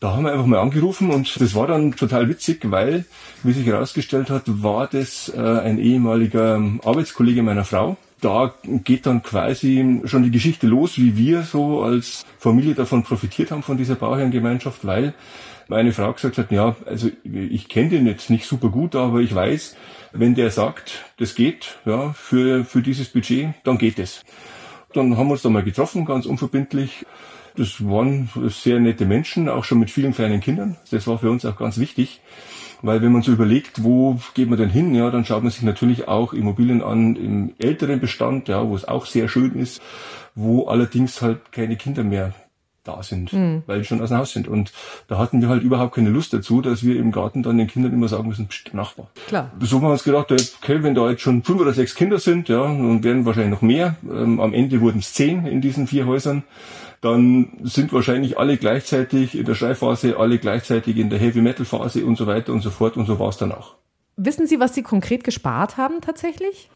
Da 0.00 0.12
haben 0.12 0.24
wir 0.24 0.32
einfach 0.32 0.46
mal 0.46 0.60
angerufen 0.60 1.10
und 1.10 1.38
das 1.38 1.54
war 1.54 1.66
dann 1.66 1.92
total 1.92 2.26
witzig, 2.30 2.60
weil, 2.70 3.04
wie 3.42 3.52
sich 3.52 3.66
herausgestellt 3.66 4.30
hat, 4.30 4.44
war 4.46 4.86
das 4.86 5.30
äh, 5.36 5.38
ein 5.38 5.78
ehemaliger 5.78 6.54
Arbeitskollege 6.82 7.42
meiner 7.42 7.64
Frau, 7.64 7.98
da 8.20 8.54
geht 8.64 9.06
dann 9.06 9.22
quasi 9.22 10.02
schon 10.04 10.22
die 10.22 10.30
Geschichte 10.30 10.66
los, 10.66 10.98
wie 10.98 11.16
wir 11.16 11.42
so 11.42 11.82
als 11.82 12.24
Familie 12.38 12.74
davon 12.74 13.02
profitiert 13.02 13.50
haben 13.50 13.62
von 13.62 13.76
dieser 13.76 13.94
Bauherrengemeinschaft, 13.94 14.86
weil 14.86 15.14
meine 15.68 15.92
Frau 15.92 16.12
gesagt 16.12 16.38
hat, 16.38 16.50
ja, 16.50 16.76
also 16.84 17.08
ich 17.24 17.68
kenne 17.68 17.90
den 17.90 18.06
jetzt 18.06 18.28
nicht 18.28 18.46
super 18.46 18.68
gut, 18.68 18.96
aber 18.96 19.20
ich 19.20 19.34
weiß, 19.34 19.76
wenn 20.12 20.34
der 20.34 20.50
sagt, 20.50 21.04
das 21.18 21.34
geht, 21.34 21.78
ja, 21.84 22.12
für, 22.12 22.64
für 22.64 22.82
dieses 22.82 23.08
Budget, 23.08 23.54
dann 23.64 23.78
geht 23.78 23.98
es. 23.98 24.22
Dann 24.92 25.16
haben 25.16 25.28
wir 25.28 25.32
uns 25.32 25.42
da 25.42 25.48
mal 25.48 25.62
getroffen, 25.62 26.04
ganz 26.04 26.26
unverbindlich. 26.26 27.06
Das 27.56 27.84
waren 27.84 28.28
sehr 28.48 28.80
nette 28.80 29.06
Menschen, 29.06 29.48
auch 29.48 29.64
schon 29.64 29.78
mit 29.78 29.90
vielen 29.90 30.12
kleinen 30.12 30.40
Kindern. 30.40 30.76
Das 30.90 31.06
war 31.06 31.18
für 31.18 31.30
uns 31.30 31.44
auch 31.44 31.56
ganz 31.56 31.78
wichtig. 31.78 32.20
Weil 32.82 33.02
wenn 33.02 33.12
man 33.12 33.22
so 33.22 33.32
überlegt, 33.32 33.82
wo 33.84 34.18
geht 34.34 34.48
man 34.48 34.58
denn 34.58 34.70
hin, 34.70 34.94
ja, 34.94 35.10
dann 35.10 35.24
schaut 35.24 35.42
man 35.42 35.52
sich 35.52 35.62
natürlich 35.62 36.08
auch 36.08 36.32
Immobilien 36.32 36.82
an 36.82 37.16
im 37.16 37.54
älteren 37.58 38.00
Bestand, 38.00 38.48
ja, 38.48 38.66
wo 38.66 38.74
es 38.74 38.86
auch 38.86 39.06
sehr 39.06 39.28
schön 39.28 39.54
ist, 39.54 39.82
wo 40.34 40.66
allerdings 40.66 41.20
halt 41.22 41.52
keine 41.52 41.76
Kinder 41.76 42.04
mehr 42.04 42.32
da 42.84 43.02
sind, 43.02 43.32
mhm. 43.32 43.62
weil 43.66 43.80
die 43.80 43.84
schon 43.84 44.00
aus 44.00 44.08
dem 44.08 44.18
Haus 44.18 44.32
sind. 44.32 44.48
Und 44.48 44.72
da 45.08 45.18
hatten 45.18 45.42
wir 45.42 45.48
halt 45.48 45.62
überhaupt 45.62 45.94
keine 45.94 46.10
Lust 46.10 46.32
dazu, 46.32 46.62
dass 46.62 46.82
wir 46.82 46.96
im 46.96 47.12
Garten 47.12 47.42
dann 47.42 47.58
den 47.58 47.66
Kindern 47.66 47.92
immer 47.92 48.08
sagen 48.08 48.28
müssen, 48.28 48.48
Psst, 48.48 48.72
Nachbar. 48.72 49.08
Klar. 49.28 49.50
So 49.60 49.76
haben 49.76 49.82
wir 49.84 49.90
uns 49.90 50.04
gedacht, 50.04 50.32
okay, 50.32 50.82
wenn 50.82 50.94
da 50.94 51.10
jetzt 51.10 51.22
schon 51.22 51.42
fünf 51.42 51.60
oder 51.60 51.72
sechs 51.72 51.94
Kinder 51.94 52.18
sind, 52.18 52.48
ja, 52.48 52.62
und 52.62 53.04
werden 53.04 53.26
wahrscheinlich 53.26 53.52
noch 53.52 53.62
mehr, 53.62 53.96
ähm, 54.10 54.40
am 54.40 54.54
Ende 54.54 54.80
wurden 54.80 55.00
es 55.00 55.12
zehn 55.12 55.46
in 55.46 55.60
diesen 55.60 55.86
vier 55.86 56.06
Häusern, 56.06 56.42
dann 57.00 57.58
sind 57.62 57.92
wahrscheinlich 57.92 58.38
alle 58.38 58.56
gleichzeitig 58.56 59.36
in 59.36 59.46
der 59.46 59.54
Schreibphase, 59.54 60.18
alle 60.18 60.38
gleichzeitig 60.38 60.96
in 60.96 61.10
der 61.10 61.18
Heavy 61.18 61.40
Metal 61.40 61.64
Phase 61.64 62.04
und 62.04 62.16
so 62.16 62.26
weiter 62.26 62.52
und 62.52 62.60
so 62.60 62.70
fort 62.70 62.96
und 62.96 63.06
so 63.06 63.18
war 63.18 63.28
es 63.28 63.38
dann 63.38 63.52
auch. 63.52 63.76
Wissen 64.16 64.46
Sie, 64.46 64.60
was 64.60 64.74
Sie 64.74 64.82
konkret 64.82 65.24
gespart 65.24 65.78
haben 65.78 66.02
tatsächlich? 66.02 66.68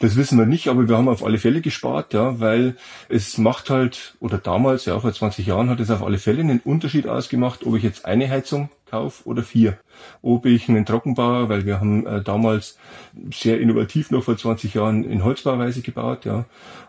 Das 0.00 0.16
wissen 0.16 0.38
wir 0.38 0.46
nicht, 0.46 0.68
aber 0.68 0.88
wir 0.88 0.96
haben 0.96 1.08
auf 1.08 1.24
alle 1.24 1.38
Fälle 1.38 1.60
gespart, 1.60 2.12
ja, 2.14 2.40
weil 2.40 2.76
es 3.08 3.38
macht 3.38 3.70
halt, 3.70 4.16
oder 4.20 4.38
damals, 4.38 4.84
ja, 4.84 4.98
vor 4.98 5.12
20 5.12 5.46
Jahren 5.46 5.70
hat 5.70 5.80
es 5.80 5.90
auf 5.90 6.02
alle 6.02 6.18
Fälle 6.18 6.40
einen 6.40 6.60
Unterschied 6.60 7.06
ausgemacht, 7.06 7.64
ob 7.64 7.76
ich 7.76 7.82
jetzt 7.82 8.04
eine 8.04 8.28
Heizung 8.28 8.70
kaufe 8.90 9.26
oder 9.26 9.42
vier. 9.42 9.78
Ob 10.22 10.46
ich 10.46 10.68
einen 10.68 10.84
Trockenbauer, 10.84 11.48
weil 11.48 11.64
wir 11.64 11.80
haben 11.80 12.06
äh, 12.06 12.22
damals 12.22 12.78
sehr 13.32 13.60
innovativ 13.60 14.10
noch 14.10 14.24
vor 14.24 14.36
20 14.36 14.74
Jahren 14.74 15.04
in 15.04 15.24
Holzbauweise 15.24 15.82
gebaut, 15.82 16.24
ja, 16.24 16.44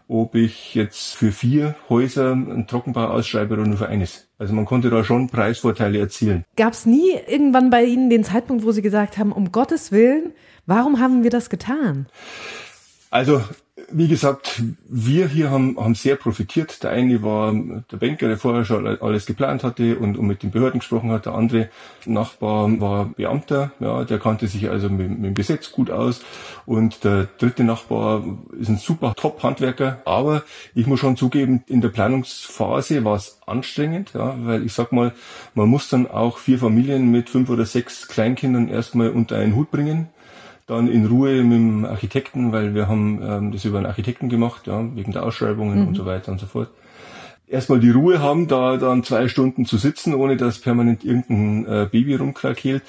ob 0.07 0.35
ich 0.35 0.75
jetzt 0.75 1.15
für 1.15 1.31
vier 1.31 1.75
Häuser 1.89 2.31
einen 2.31 2.67
Trockenbau 2.67 3.05
ausschreibe 3.05 3.55
oder 3.55 3.65
nur 3.65 3.77
für 3.77 3.87
eines. 3.87 4.27
Also 4.37 4.53
man 4.53 4.65
konnte 4.65 4.89
da 4.89 5.03
schon 5.03 5.27
Preisvorteile 5.29 5.99
erzielen. 5.99 6.43
Gab 6.55 6.73
es 6.73 6.85
nie 6.85 7.11
irgendwann 7.27 7.69
bei 7.69 7.83
Ihnen 7.83 8.09
den 8.09 8.23
Zeitpunkt, 8.23 8.63
wo 8.63 8.71
Sie 8.71 8.81
gesagt 8.81 9.17
haben, 9.17 9.31
um 9.31 9.51
Gottes 9.51 9.91
Willen, 9.91 10.33
warum 10.65 10.99
haben 10.99 11.23
wir 11.23 11.29
das 11.29 11.49
getan? 11.49 12.07
Also 13.09 13.41
wie 13.91 14.07
gesagt, 14.07 14.61
wir 14.87 15.27
hier 15.27 15.51
haben, 15.51 15.77
haben 15.77 15.95
sehr 15.95 16.15
profitiert. 16.15 16.83
Der 16.83 16.91
eine 16.91 17.21
war 17.23 17.53
der 17.53 17.97
Banker, 17.97 18.27
der 18.27 18.37
vorher 18.37 18.65
schon 18.65 18.85
alles 18.85 19.25
geplant 19.25 19.63
hatte 19.63 19.97
und, 19.97 20.17
und 20.17 20.27
mit 20.27 20.43
den 20.43 20.51
Behörden 20.51 20.79
gesprochen 20.79 21.11
hat. 21.11 21.25
Der 21.25 21.33
andere 21.33 21.69
Nachbar 22.05 22.79
war 22.79 23.05
Beamter, 23.15 23.71
ja, 23.79 24.03
der 24.03 24.19
kannte 24.19 24.47
sich 24.47 24.69
also 24.69 24.89
mit, 24.89 25.09
mit 25.09 25.23
dem 25.23 25.33
Gesetz 25.33 25.71
gut 25.71 25.91
aus. 25.91 26.21
Und 26.65 27.03
der 27.03 27.27
dritte 27.37 27.63
Nachbar 27.63 28.23
ist 28.59 28.69
ein 28.69 28.77
super 28.77 29.13
Top-Handwerker. 29.15 30.01
Aber 30.05 30.43
ich 30.73 30.87
muss 30.87 30.99
schon 30.99 31.17
zugeben, 31.17 31.63
in 31.67 31.81
der 31.81 31.89
Planungsphase 31.89 33.03
war 33.03 33.15
es 33.15 33.39
anstrengend, 33.45 34.13
ja, 34.13 34.35
weil 34.39 34.65
ich 34.65 34.73
sag 34.73 34.91
mal, 34.91 35.13
man 35.53 35.69
muss 35.69 35.89
dann 35.89 36.09
auch 36.09 36.37
vier 36.37 36.59
Familien 36.59 37.11
mit 37.11 37.29
fünf 37.29 37.49
oder 37.49 37.65
sechs 37.65 38.07
Kleinkindern 38.07 38.69
erstmal 38.69 39.09
unter 39.09 39.37
einen 39.37 39.55
Hut 39.55 39.71
bringen 39.71 40.09
dann 40.65 40.87
in 40.87 41.05
Ruhe 41.05 41.43
mit 41.43 41.57
dem 41.57 41.85
Architekten, 41.85 42.51
weil 42.51 42.73
wir 42.73 42.87
haben 42.87 43.21
ähm, 43.21 43.51
das 43.51 43.65
über 43.65 43.77
einen 43.77 43.85
Architekten 43.85 44.29
gemacht, 44.29 44.67
ja, 44.67 44.83
wegen 44.95 45.11
der 45.11 45.23
Ausschreibungen 45.23 45.81
mhm. 45.81 45.87
und 45.89 45.95
so 45.95 46.05
weiter 46.05 46.31
und 46.31 46.39
so 46.39 46.47
fort. 46.47 46.69
Erstmal 47.47 47.79
die 47.79 47.91
Ruhe 47.91 48.19
haben, 48.23 48.47
da 48.47 48.77
dann 48.77 49.03
zwei 49.03 49.27
Stunden 49.27 49.67
zu 49.67 49.77
sitzen, 49.77 50.15
ohne 50.15 50.35
dass 50.35 50.57
permanent 50.57 51.05
irgendein 51.05 51.65
äh, 51.67 51.87
Baby 51.91 52.15
rumkrakeelt. 52.15 52.81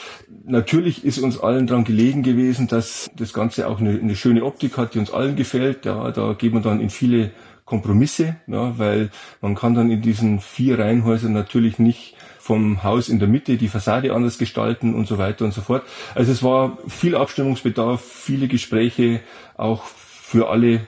Natürlich 0.47 1.05
ist 1.05 1.19
uns 1.19 1.39
allen 1.39 1.67
dran 1.67 1.85
gelegen 1.85 2.23
gewesen, 2.23 2.67
dass 2.67 3.11
das 3.15 3.35
Ganze 3.35 3.69
auch 3.69 3.81
eine, 3.81 3.91
eine 3.91 4.17
schöne 4.17 4.43
Optik 4.45 4.79
hat, 4.79 4.95
die 4.95 4.99
uns 4.99 5.13
allen 5.13 5.37
gefällt. 5.37 5.85
Ja, 5.85 6.11
da 6.11 6.33
geht 6.33 6.55
man 6.55 6.63
dann 6.63 6.81
in 6.81 6.89
viele 6.89 7.33
Kompromisse, 7.67 8.37
ja, 8.47 8.79
weil 8.79 9.11
man 9.43 9.55
kann 9.55 9.75
dann 9.75 9.91
in 9.91 10.01
diesen 10.01 10.41
vier 10.41 10.79
Reihenhäusern 10.79 11.33
natürlich 11.33 11.79
nicht 11.79 12.15
vom 12.39 12.85
Haus 12.85 13.09
in 13.09 13.19
der 13.19 13.29
Mitte 13.29 13.57
die 13.57 13.69
Fassade 13.69 14.15
anders 14.15 14.39
gestalten 14.39 14.95
und 14.95 15.09
so 15.09 15.19
weiter 15.19 15.45
und 15.45 15.53
so 15.53 15.61
fort. 15.61 15.83
Also 16.15 16.31
es 16.31 16.43
war 16.45 16.79
viel 16.87 17.17
Abstimmungsbedarf, 17.17 18.01
viele 18.01 18.47
Gespräche, 18.47 19.21
auch 19.57 19.83
für 19.85 20.49
alle 20.49 20.87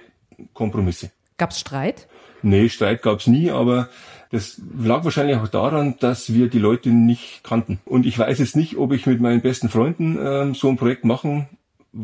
Kompromisse. 0.55 1.11
Gab 1.37 1.51
es 1.51 1.59
Streit? 1.59 2.07
Nee, 2.43 2.69
Streit 2.69 3.03
gab 3.03 3.19
es 3.19 3.27
nie, 3.27 3.51
aber 3.51 3.89
das 4.31 4.61
lag 4.79 5.05
wahrscheinlich 5.05 5.37
auch 5.37 5.49
daran, 5.49 5.97
dass 5.99 6.33
wir 6.33 6.49
die 6.49 6.61
Leute 6.61 6.91
nicht 6.91 7.43
kannten. 7.43 7.81
Und 7.87 8.07
ich 8.07 8.17
weiß 8.17 8.39
jetzt 8.39 8.55
nicht, 8.55 8.77
ob 8.77 8.93
ich 8.93 9.07
mit 9.07 9.21
meinen 9.21 9.41
besten 9.41 9.69
Freunden 9.69 10.17
äh, 10.17 10.55
so 10.55 10.69
ein 10.69 10.77
Projekt 10.77 11.05
machen 11.05 11.49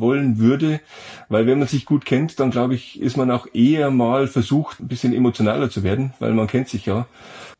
wollen 0.01 0.39
würde, 0.39 0.81
weil 1.29 1.47
wenn 1.47 1.59
man 1.59 1.69
sich 1.69 1.87
gut 1.87 2.05
kennt, 2.05 2.41
dann 2.41 2.51
glaube 2.51 2.75
ich, 2.75 3.01
ist 3.01 3.17
man 3.17 3.31
auch 3.31 3.47
eher 3.53 3.91
mal 3.91 4.27
versucht, 4.27 4.81
ein 4.81 4.89
bisschen 4.89 5.15
emotionaler 5.15 5.71
zu 5.71 5.83
werden, 5.83 6.13
weil 6.19 6.33
man 6.33 6.47
kennt 6.47 6.69
sich 6.69 6.87
ja. 6.87 7.07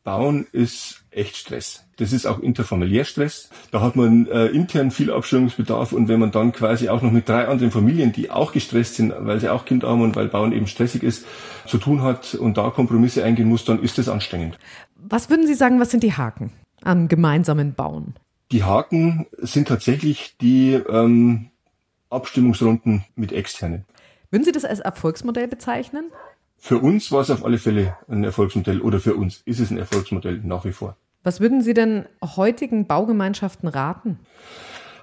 Bauen 0.03 0.45
ist 0.51 1.03
echt 1.09 1.35
Stress. 1.35 1.83
Das 1.97 2.13
ist 2.13 2.27
auch 2.27 2.39
interfamiliär 2.39 3.05
Stress. 3.05 3.49
Da 3.71 3.81
hat 3.81 3.95
man 3.95 4.27
äh, 4.27 4.47
intern 4.47 4.91
viel 4.91 5.11
Abstimmungsbedarf 5.11 5.93
und 5.93 6.07
wenn 6.07 6.19
man 6.19 6.31
dann 6.31 6.51
quasi 6.51 6.89
auch 6.89 7.01
noch 7.01 7.11
mit 7.11 7.27
drei 7.27 7.47
anderen 7.47 7.71
Familien, 7.71 8.11
die 8.11 8.29
auch 8.29 8.51
gestresst 8.51 8.95
sind, 8.95 9.13
weil 9.17 9.39
sie 9.39 9.49
auch 9.49 9.65
Kinder 9.65 9.89
haben 9.89 10.01
und 10.01 10.15
weil 10.15 10.27
Bauen 10.27 10.51
eben 10.51 10.67
stressig 10.67 11.01
ist, 11.01 11.25
zu 11.65 11.79
tun 11.79 12.03
hat 12.03 12.35
und 12.35 12.57
da 12.57 12.69
Kompromisse 12.69 13.23
eingehen 13.23 13.47
muss, 13.47 13.65
dann 13.65 13.81
ist 13.81 13.97
das 13.97 14.07
anstrengend. 14.07 14.59
Was 14.95 15.29
würden 15.29 15.47
Sie 15.47 15.55
sagen, 15.55 15.79
was 15.79 15.89
sind 15.89 16.03
die 16.03 16.13
Haken 16.13 16.51
am 16.83 17.07
gemeinsamen 17.07 17.73
Bauen? 17.73 18.13
Die 18.51 18.63
Haken 18.63 19.25
sind 19.37 19.67
tatsächlich 19.67 20.35
die 20.39 20.73
ähm, 20.73 21.49
Abstimmungsrunden 22.09 23.03
mit 23.15 23.31
externen. 23.31 23.85
Würden 24.31 24.43
Sie 24.43 24.51
das 24.51 24.65
als 24.65 24.79
Erfolgsmodell 24.79 25.47
bezeichnen? 25.47 26.11
für 26.65 26.79
uns 26.79 27.11
war 27.11 27.21
es 27.21 27.29
auf 27.29 27.45
alle 27.45 27.59
Fälle 27.59 27.95
ein 28.09 28.23
Erfolgsmodell 28.23 28.81
oder 28.81 28.99
für 28.99 29.13
uns 29.13 29.43
ist 29.45 29.59
es 29.59 29.69
ein 29.69 29.77
Erfolgsmodell 29.77 30.41
nach 30.43 30.65
wie 30.65 30.71
vor. 30.71 30.97
Was 31.23 31.39
würden 31.39 31.61
Sie 31.61 31.75
denn 31.75 32.07
heutigen 32.23 32.87
Baugemeinschaften 32.87 33.69
raten? 33.69 34.17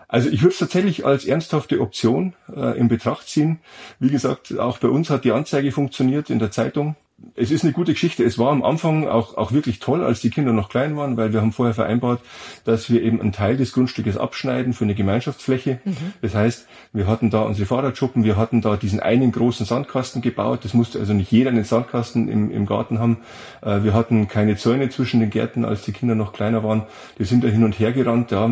Also 0.09 0.29
ich 0.29 0.43
würde 0.43 0.53
es 0.53 0.59
tatsächlich 0.59 1.07
als 1.07 1.25
ernsthafte 1.25 1.81
Option 1.81 2.35
äh, 2.53 2.77
in 2.77 2.89
Betracht 2.89 3.29
ziehen. 3.29 3.61
Wie 4.01 4.11
gesagt, 4.11 4.59
auch 4.59 4.79
bei 4.79 4.89
uns 4.89 5.09
hat 5.09 5.25
die 5.25 5.31
Anzeige 5.31 5.71
funktioniert 5.71 6.31
in 6.31 6.41
der 6.41 6.51
Zeitung 6.51 6.97
es 7.35 7.51
ist 7.51 7.65
eine 7.65 7.73
gute 7.73 7.93
Geschichte. 7.93 8.25
Es 8.25 8.39
war 8.39 8.51
am 8.51 8.63
Anfang 8.63 9.09
auch, 9.09 9.37
auch 9.37 9.53
wirklich 9.53 9.79
toll, 9.79 10.05
als 10.05 10.21
die 10.21 10.31
Kinder 10.31 10.53
noch 10.53 10.69
klein 10.69 10.97
waren, 10.97 11.17
weil 11.17 11.33
wir 11.33 11.41
haben 11.41 11.53
vorher 11.53 11.75
vereinbart, 11.75 12.21
dass 12.65 12.91
wir 12.91 13.03
eben 13.03 13.21
einen 13.21 13.33
Teil 13.33 13.57
des 13.57 13.73
Grundstückes 13.73 14.17
abschneiden 14.17 14.73
für 14.73 14.85
eine 14.85 14.95
Gemeinschaftsfläche. 14.95 15.81
Mhm. 15.85 15.97
Das 16.21 16.35
heißt, 16.35 16.67
wir 16.93 17.07
hatten 17.07 17.31
da 17.31 17.43
unsere 17.43 17.67
Fahrradschuppen, 17.67 18.25
wir 18.25 18.37
hatten 18.37 18.61
da 18.61 18.77
diesen 18.77 19.01
einen 19.01 19.33
großen 19.33 19.67
Sandkasten 19.67 20.23
gebaut. 20.23 20.61
Das 20.65 20.75
musste 20.75 20.99
also 20.99 21.13
nicht 21.15 21.33
jeder 21.33 21.51
einen 21.51 21.65
Sandkasten 21.65 22.29
im, 22.29 22.51
im 22.51 22.67
Garten 22.67 22.99
haben. 22.99 23.19
Äh, 23.63 23.83
wir 23.83 23.95
hatten 23.95 24.29
keine 24.29 24.57
Zäune 24.57 24.91
zwischen 24.91 25.21
den 25.21 25.31
Gärten, 25.31 25.65
als 25.65 25.83
die 25.83 25.93
Kinder 25.93 26.15
noch 26.15 26.33
kleiner 26.33 26.63
waren. 26.63 26.85
Die 27.19 27.25
sind 27.25 27.45
da 27.45 27.49
hin 27.49 27.65
und 27.65 27.79
her 27.79 27.93
gerannt. 27.93 28.31
Ja, 28.31 28.51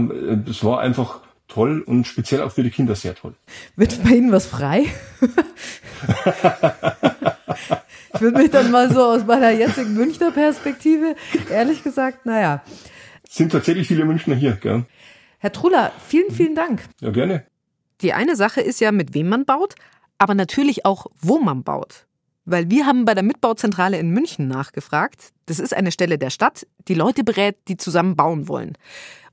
es 0.48 0.64
war 0.64 0.80
einfach 0.80 1.20
toll 1.48 1.82
und 1.84 2.06
speziell 2.06 2.42
auch 2.42 2.52
für 2.52 2.62
die 2.62 2.70
Kinder 2.70 2.94
sehr 2.94 3.14
toll. 3.14 3.34
Wird 3.76 4.02
bei 4.04 4.10
Ihnen 4.10 4.32
was 4.32 4.46
frei? 4.46 4.86
Ich 8.12 8.20
würde 8.20 8.38
mich 8.38 8.50
dann 8.50 8.70
mal 8.70 8.92
so 8.92 9.02
aus 9.02 9.24
meiner 9.24 9.50
jetzigen 9.50 9.94
Münchner 9.94 10.30
Perspektive, 10.30 11.14
ehrlich 11.50 11.82
gesagt, 11.82 12.26
naja. 12.26 12.62
Sind 13.28 13.52
tatsächlich 13.52 13.86
viele 13.88 14.04
Münchner 14.04 14.34
hier, 14.34 14.56
gell? 14.56 14.84
Herr 15.38 15.52
Truller, 15.52 15.92
vielen, 16.06 16.32
vielen 16.32 16.54
Dank. 16.54 16.82
Ja, 17.00 17.10
gerne. 17.10 17.46
Die 18.00 18.12
eine 18.12 18.36
Sache 18.36 18.60
ist 18.60 18.80
ja, 18.80 18.92
mit 18.92 19.14
wem 19.14 19.28
man 19.28 19.44
baut, 19.44 19.74
aber 20.18 20.34
natürlich 20.34 20.84
auch, 20.84 21.06
wo 21.20 21.38
man 21.38 21.62
baut. 21.62 22.06
Weil 22.44 22.70
wir 22.70 22.86
haben 22.86 23.04
bei 23.04 23.14
der 23.14 23.22
Mitbauzentrale 23.22 23.98
in 23.98 24.10
München 24.10 24.48
nachgefragt. 24.48 25.30
Das 25.46 25.58
ist 25.58 25.74
eine 25.74 25.92
Stelle 25.92 26.18
der 26.18 26.30
Stadt, 26.30 26.66
die 26.88 26.94
Leute 26.94 27.22
berät, 27.24 27.56
die 27.68 27.76
zusammen 27.76 28.16
bauen 28.16 28.48
wollen. 28.48 28.76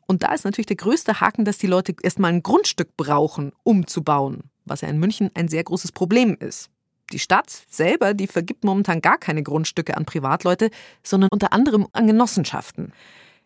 Und 0.06 0.24
da 0.24 0.34
ist 0.34 0.46
natürlich 0.46 0.68
der 0.68 0.76
größte 0.78 1.20
Haken, 1.20 1.44
dass 1.44 1.58
die 1.58 1.68
Leute 1.68 1.96
erstmal 2.02 2.32
ein 2.32 2.44
Grundstück 2.44 2.96
brauchen, 2.96 3.52
um 3.64 3.88
zu 3.88 4.04
bauen, 4.04 4.44
was 4.66 4.82
ja 4.82 4.88
in 4.88 5.00
München 5.00 5.32
ein 5.34 5.48
sehr 5.48 5.64
großes 5.64 5.92
Problem 5.92 6.38
ist. 6.40 6.70
Die 7.12 7.20
Stadt 7.20 7.50
selber, 7.70 8.14
die 8.14 8.28
vergibt 8.28 8.64
momentan 8.64 9.02
gar 9.02 9.18
keine 9.18 9.44
Grundstücke 9.44 9.96
an 9.96 10.06
Privatleute, 10.06 10.70
sondern 11.04 11.30
unter 11.32 11.54
anderem 11.54 11.88
an 11.94 12.08
Genossenschaften. 12.08 12.92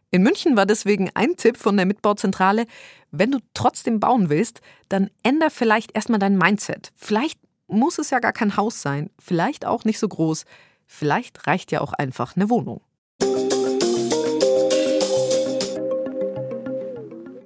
In 0.10 0.24
München 0.24 0.58
war 0.58 0.66
deswegen 0.66 1.10
ein 1.14 1.38
Tipp 1.38 1.58
von 1.58 1.78
der 1.78 1.86
Mitbauzentrale, 1.86 2.66
wenn 3.12 3.32
du 3.32 3.40
trotzdem 3.54 4.00
bauen 4.00 4.30
willst, 4.30 4.62
dann 4.90 5.10
änder 5.24 5.50
vielleicht 5.50 5.96
erstmal 5.96 6.20
dein 6.20 6.38
Mindset. 6.38 6.92
Vielleicht 6.96 7.40
muss 7.68 7.98
es 7.98 8.10
ja 8.10 8.20
gar 8.20 8.34
kein 8.34 8.58
Haus 8.58 8.82
sein, 8.82 9.10
vielleicht 9.20 9.66
auch 9.66 9.86
nicht 9.86 10.00
so 10.00 10.08
groß, 10.08 10.46
vielleicht 10.86 11.48
reicht 11.48 11.72
ja 11.72 11.82
auch 11.82 11.94
einfach 11.94 12.36
eine 12.36 12.50
Wohnung. 12.50 12.82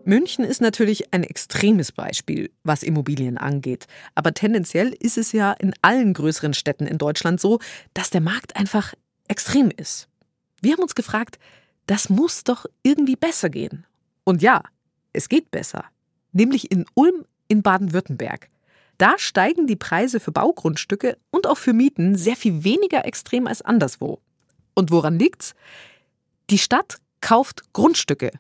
München 0.08 0.46
ist 0.46 0.62
natürlich 0.62 1.14
ein 1.14 1.24
extremes 1.24 1.92
Beispiel, 1.92 2.52
was 2.64 2.84
Immobilien 2.84 3.40
angeht. 3.40 3.88
Aber 4.14 4.36
tendenziell 4.36 4.90
ist 5.00 5.18
es 5.18 5.32
ja 5.32 5.52
in 5.54 5.74
allen 5.82 6.14
größeren 6.14 6.54
Städten 6.54 6.86
in 6.86 7.00
Deutschland 7.00 7.42
so, 7.42 7.60
dass 7.96 8.12
der 8.12 8.22
Markt 8.22 8.56
einfach 8.56 8.94
extrem 9.28 9.72
ist. 9.72 10.08
Wir 10.62 10.74
haben 10.74 10.84
uns 10.84 10.94
gefragt, 10.94 11.40
das 11.88 12.10
muss 12.10 12.44
doch 12.44 12.68
irgendwie 12.84 13.16
besser 13.16 13.50
gehen. 13.50 13.88
Und 14.24 14.44
ja, 14.44 14.64
es 15.12 15.28
geht 15.28 15.50
besser. 15.50 15.86
Nämlich 16.34 16.72
in 16.72 16.86
Ulm 16.94 17.26
in 17.48 17.64
Baden-Württemberg. 17.64 18.50
Da 19.00 19.18
steigen 19.18 19.66
die 19.66 19.76
Preise 19.76 20.20
für 20.20 20.32
Baugrundstücke 20.32 21.18
und 21.32 21.48
auch 21.48 21.58
für 21.58 21.74
Mieten 21.74 22.16
sehr 22.16 22.36
viel 22.36 22.64
weniger 22.64 23.06
extrem 23.06 23.48
als 23.48 23.64
anderswo. 23.64 24.20
Und 24.76 24.92
woran 24.92 25.18
liegt's? 25.18 25.56
Die 26.52 26.60
Stadt 26.60 27.00
kauft 27.22 27.74
Grundstücke. 27.74 28.32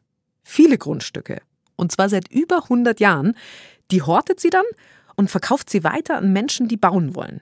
Viele 0.43 0.77
Grundstücke 0.77 1.41
und 1.75 1.91
zwar 1.91 2.09
seit 2.09 2.31
über 2.31 2.63
100 2.63 2.99
Jahren, 2.99 3.35
die 3.91 4.01
hortet 4.01 4.39
sie 4.39 4.49
dann 4.49 4.65
und 5.15 5.29
verkauft 5.29 5.69
sie 5.69 5.83
weiter 5.83 6.17
an 6.17 6.33
Menschen, 6.33 6.67
die 6.67 6.77
bauen 6.77 7.15
wollen. 7.15 7.41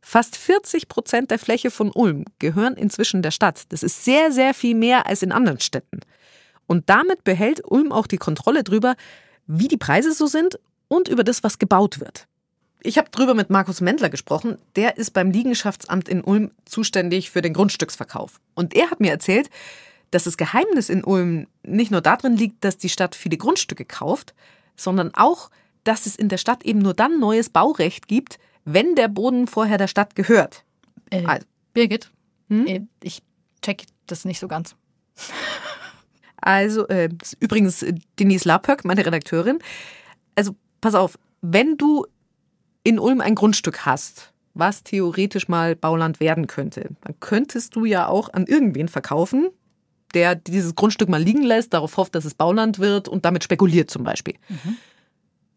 Fast 0.00 0.36
40 0.36 0.88
Prozent 0.88 1.30
der 1.30 1.38
Fläche 1.38 1.70
von 1.70 1.90
Ulm 1.90 2.26
gehören 2.38 2.74
inzwischen 2.74 3.22
der 3.22 3.30
Stadt. 3.30 3.62
Das 3.70 3.82
ist 3.82 4.04
sehr, 4.04 4.32
sehr 4.32 4.52
viel 4.52 4.74
mehr 4.74 5.06
als 5.06 5.22
in 5.22 5.32
anderen 5.32 5.60
Städten. 5.60 6.00
Und 6.66 6.90
damit 6.90 7.24
behält 7.24 7.62
Ulm 7.64 7.90
auch 7.90 8.06
die 8.06 8.18
Kontrolle 8.18 8.62
darüber, 8.64 8.96
wie 9.46 9.68
die 9.68 9.76
Preise 9.76 10.12
so 10.12 10.26
sind 10.26 10.58
und 10.88 11.08
über 11.08 11.24
das, 11.24 11.42
was 11.42 11.58
gebaut 11.58 12.00
wird. 12.00 12.26
Ich 12.82 12.98
habe 12.98 13.08
drüber 13.08 13.32
mit 13.32 13.48
Markus 13.48 13.80
Mendler 13.80 14.10
gesprochen. 14.10 14.58
Der 14.76 14.98
ist 14.98 15.12
beim 15.14 15.30
Liegenschaftsamt 15.30 16.06
in 16.06 16.22
Ulm 16.22 16.50
zuständig 16.66 17.30
für 17.30 17.40
den 17.40 17.54
Grundstücksverkauf. 17.54 18.40
Und 18.54 18.74
er 18.74 18.90
hat 18.90 19.00
mir 19.00 19.10
erzählt, 19.10 19.48
dass 20.14 20.24
das 20.24 20.36
Geheimnis 20.36 20.88
in 20.88 21.02
Ulm 21.02 21.48
nicht 21.64 21.90
nur 21.90 22.00
darin 22.00 22.36
liegt, 22.36 22.62
dass 22.64 22.78
die 22.78 22.88
Stadt 22.88 23.16
viele 23.16 23.36
Grundstücke 23.36 23.84
kauft, 23.84 24.32
sondern 24.76 25.12
auch, 25.14 25.50
dass 25.82 26.06
es 26.06 26.14
in 26.14 26.28
der 26.28 26.38
Stadt 26.38 26.64
eben 26.64 26.78
nur 26.78 26.94
dann 26.94 27.18
neues 27.18 27.50
Baurecht 27.50 28.06
gibt, 28.06 28.38
wenn 28.64 28.94
der 28.94 29.08
Boden 29.08 29.48
vorher 29.48 29.76
der 29.76 29.88
Stadt 29.88 30.14
gehört. 30.14 30.64
Äh, 31.10 31.24
also, 31.26 31.44
Birgit, 31.72 32.12
hm? 32.48 32.66
Äh, 32.66 32.80
ich 33.02 33.22
check 33.60 33.84
das 34.06 34.24
nicht 34.24 34.40
so 34.40 34.48
ganz. 34.48 34.76
Also, 36.46 36.86
äh, 36.88 37.08
übrigens 37.40 37.82
äh, 37.82 37.94
Denise 38.18 38.46
Lapöck, 38.46 38.84
meine 38.84 39.06
Redakteurin. 39.06 39.60
Also, 40.34 40.54
pass 40.82 40.94
auf, 40.94 41.18
wenn 41.40 41.78
du 41.78 42.04
in 42.82 42.98
Ulm 42.98 43.22
ein 43.22 43.34
Grundstück 43.34 43.86
hast, 43.86 44.34
was 44.52 44.82
theoretisch 44.82 45.48
mal 45.48 45.74
Bauland 45.74 46.20
werden 46.20 46.46
könnte, 46.46 46.90
dann 47.00 47.14
könntest 47.18 47.76
du 47.76 47.86
ja 47.86 48.08
auch 48.08 48.28
an 48.34 48.44
irgendwen 48.44 48.88
verkaufen, 48.88 49.48
der 50.14 50.34
dieses 50.34 50.74
Grundstück 50.74 51.08
mal 51.08 51.22
liegen 51.22 51.42
lässt, 51.42 51.74
darauf 51.74 51.96
hofft, 51.96 52.14
dass 52.14 52.24
es 52.24 52.34
Bauland 52.34 52.78
wird 52.78 53.08
und 53.08 53.24
damit 53.24 53.44
spekuliert 53.44 53.90
zum 53.90 54.04
Beispiel. 54.04 54.34
Mhm. 54.48 54.76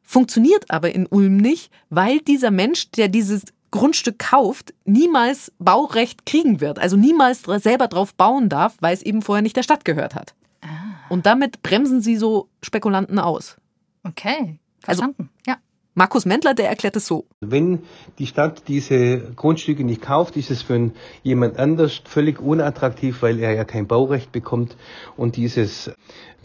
Funktioniert 0.04 0.70
aber 0.70 0.94
in 0.94 1.06
Ulm 1.06 1.38
nicht, 1.38 1.72
weil 1.90 2.20
dieser 2.20 2.52
Mensch, 2.52 2.92
der 2.92 3.10
dieses 3.10 3.44
Grundstück 3.72 4.20
kauft, 4.20 4.74
niemals 4.86 5.52
Baurecht 5.60 6.26
kriegen 6.26 6.62
wird, 6.62 6.80
also 6.80 6.96
niemals 6.96 7.44
selber 7.44 7.88
drauf 7.88 8.14
bauen 8.16 8.48
darf, 8.48 8.78
weil 8.80 8.94
es 8.94 9.02
eben 9.02 9.22
vorher 9.22 9.42
nicht 9.42 9.58
der 9.58 9.64
Stadt 9.64 9.84
gehört 9.86 10.16
hat. 10.16 10.34
Ah. 10.62 10.68
Und 11.10 11.26
damit 11.26 11.62
bremsen 11.64 12.02
sie 12.02 12.16
so 12.16 12.48
Spekulanten 12.62 13.20
aus. 13.20 13.58
Okay, 14.04 14.60
also 14.86 15.02
verstanden. 15.02 15.30
Also, 15.46 15.52
ja. 15.52 15.67
Markus 15.98 16.26
Mendler, 16.26 16.54
der 16.54 16.70
erklärt 16.70 16.96
es 16.96 17.08
so. 17.08 17.26
Wenn 17.42 17.80
die 18.20 18.28
Stadt 18.28 18.68
diese 18.68 19.18
Grundstücke 19.36 19.84
nicht 19.84 20.04
kauft, 20.04 20.38
ist 20.38 20.52
es 20.52 20.62
für 20.62 20.92
jemand 21.24 21.58
anders 21.58 22.04
völlig 22.06 22.40
unattraktiv, 22.40 23.24
weil 23.24 23.40
er 23.40 23.56
ja 23.56 23.64
kein 23.64 23.88
Baurecht 23.88 24.32
bekommt 24.32 24.78
und 25.16 25.38
dieses 25.38 25.90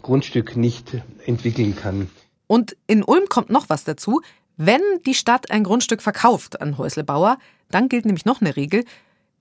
Grundstück 0.01 0.57
nicht 0.57 0.97
entwickeln 1.27 1.75
kann. 1.75 2.09
Und 2.47 2.75
in 2.87 3.03
Ulm 3.03 3.29
kommt 3.29 3.51
noch 3.51 3.69
was 3.69 3.83
dazu. 3.83 4.21
Wenn 4.57 4.81
die 5.05 5.13
Stadt 5.13 5.51
ein 5.51 5.63
Grundstück 5.63 6.01
verkauft 6.01 6.59
an 6.59 6.79
Häuslebauer, 6.79 7.37
dann 7.69 7.89
gilt 7.89 8.05
nämlich 8.05 8.25
noch 8.25 8.41
eine 8.41 8.55
Regel. 8.55 8.83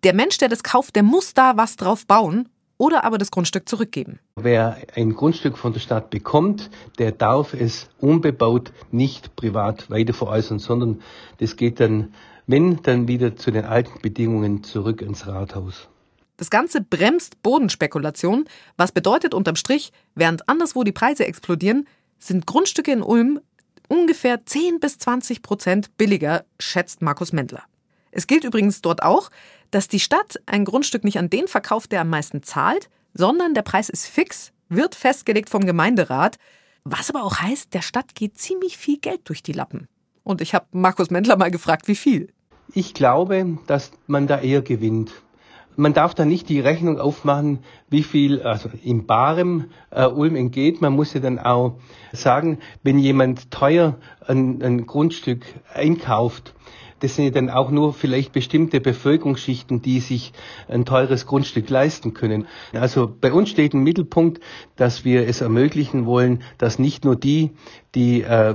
Der 0.04 0.12
Mensch, 0.12 0.36
der 0.36 0.50
das 0.50 0.62
kauft, 0.62 0.94
der 0.94 1.04
muss 1.04 1.32
da 1.32 1.56
was 1.56 1.76
drauf 1.76 2.04
bauen 2.06 2.50
oder 2.82 3.04
aber 3.04 3.16
das 3.16 3.30
Grundstück 3.30 3.68
zurückgeben. 3.68 4.18
Wer 4.34 4.76
ein 4.96 5.14
Grundstück 5.14 5.56
von 5.56 5.72
der 5.72 5.78
Stadt 5.78 6.10
bekommt, 6.10 6.68
der 6.98 7.12
darf 7.12 7.54
es 7.54 7.88
unbebaut 8.00 8.72
nicht 8.90 9.36
privat 9.36 9.88
weiter 9.88 10.12
veräußern, 10.12 10.58
sondern 10.58 11.00
das 11.38 11.54
geht 11.54 11.78
dann, 11.78 12.12
wenn, 12.48 12.82
dann 12.82 13.06
wieder 13.06 13.36
zu 13.36 13.52
den 13.52 13.66
alten 13.66 14.02
Bedingungen 14.02 14.64
zurück 14.64 15.00
ins 15.00 15.28
Rathaus. 15.28 15.88
Das 16.38 16.50
Ganze 16.50 16.80
bremst 16.80 17.40
Bodenspekulation, 17.44 18.46
was 18.76 18.90
bedeutet 18.90 19.32
unterm 19.32 19.54
Strich, 19.54 19.92
während 20.16 20.48
anderswo 20.48 20.82
die 20.82 20.90
Preise 20.90 21.24
explodieren, 21.24 21.86
sind 22.18 22.46
Grundstücke 22.48 22.90
in 22.90 23.02
Ulm 23.02 23.38
ungefähr 23.86 24.44
10 24.44 24.80
bis 24.80 24.98
20 24.98 25.42
Prozent 25.42 25.96
billiger, 25.98 26.44
schätzt 26.58 27.00
Markus 27.00 27.32
Mendler. 27.32 27.62
Es 28.10 28.26
gilt 28.26 28.42
übrigens 28.42 28.82
dort 28.82 29.04
auch, 29.04 29.30
dass 29.72 29.88
die 29.88 30.00
Stadt 30.00 30.40
ein 30.46 30.64
Grundstück 30.64 31.02
nicht 31.02 31.18
an 31.18 31.30
den 31.30 31.48
verkauft, 31.48 31.90
der 31.90 32.02
am 32.02 32.10
meisten 32.10 32.42
zahlt, 32.44 32.88
sondern 33.14 33.54
der 33.54 33.62
Preis 33.62 33.88
ist 33.88 34.06
fix, 34.06 34.52
wird 34.68 34.94
festgelegt 34.94 35.50
vom 35.50 35.66
Gemeinderat, 35.66 36.38
was 36.84 37.10
aber 37.10 37.24
auch 37.24 37.38
heißt, 37.38 37.74
der 37.74 37.82
Stadt 37.82 38.14
geht 38.14 38.38
ziemlich 38.38 38.76
viel 38.76 38.98
Geld 38.98 39.20
durch 39.24 39.42
die 39.42 39.52
Lappen. 39.52 39.88
Und 40.24 40.40
ich 40.40 40.54
habe 40.54 40.66
Markus 40.72 41.10
Mendler 41.10 41.36
mal 41.36 41.50
gefragt, 41.50 41.88
wie 41.88 41.96
viel. 41.96 42.28
Ich 42.74 42.94
glaube, 42.94 43.58
dass 43.66 43.92
man 44.06 44.26
da 44.26 44.40
eher 44.40 44.62
gewinnt. 44.62 45.12
Man 45.74 45.94
darf 45.94 46.14
da 46.14 46.26
nicht 46.26 46.50
die 46.50 46.60
Rechnung 46.60 47.00
aufmachen, 47.00 47.60
wie 47.88 48.02
viel 48.02 48.42
also 48.42 48.70
im 48.84 49.06
Barem 49.06 49.70
äh, 49.90 50.06
Ulm 50.06 50.36
entgeht. 50.36 50.82
Man 50.82 50.92
muss 50.92 51.14
ja 51.14 51.20
dann 51.20 51.38
auch 51.38 51.78
sagen, 52.12 52.58
wenn 52.82 52.98
jemand 52.98 53.50
teuer 53.50 53.98
ein, 54.26 54.62
ein 54.62 54.86
Grundstück 54.86 55.46
einkauft, 55.72 56.54
das 57.02 57.16
sind 57.16 57.24
ja 57.24 57.30
dann 57.30 57.50
auch 57.50 57.70
nur 57.70 57.92
vielleicht 57.92 58.32
bestimmte 58.32 58.80
Bevölkerungsschichten, 58.80 59.82
die 59.82 59.98
sich 59.98 60.32
ein 60.68 60.84
teures 60.84 61.26
Grundstück 61.26 61.68
leisten 61.68 62.14
können. 62.14 62.46
Also 62.72 63.12
bei 63.20 63.32
uns 63.32 63.50
steht 63.50 63.74
im 63.74 63.82
Mittelpunkt, 63.82 64.40
dass 64.76 65.04
wir 65.04 65.26
es 65.26 65.40
ermöglichen 65.40 66.06
wollen, 66.06 66.42
dass 66.58 66.78
nicht 66.78 67.04
nur 67.04 67.16
die, 67.16 67.50
die 67.96 68.22
äh, 68.22 68.54